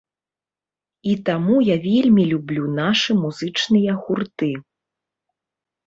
[1.11, 4.53] І таму я вельмі люблю нашы музычныя гурты.